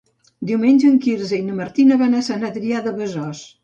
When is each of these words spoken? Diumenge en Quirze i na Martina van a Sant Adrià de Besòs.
Diumenge 0.51 0.87
en 0.93 0.95
Quirze 1.05 1.39
i 1.41 1.43
na 1.51 1.59
Martina 1.61 2.01
van 2.03 2.19
a 2.19 2.27
Sant 2.33 2.51
Adrià 2.53 2.87
de 2.91 2.99
Besòs. 3.01 3.51